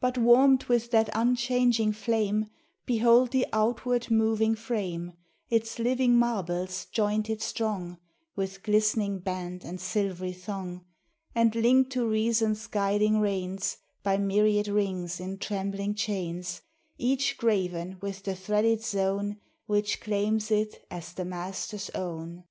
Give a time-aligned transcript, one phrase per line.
[0.00, 2.46] But warmed with that unchanging flame
[2.86, 5.14] Behold the outward moving frame,
[5.48, 7.98] Its living marbles jointed strong
[8.36, 10.84] With glistening band and silvery thong,
[11.34, 16.60] And linked to reason's guiding reins By myriad rings in trembling chains,
[16.96, 22.44] Each graven with the threaded zone Which claims it as the Master's own.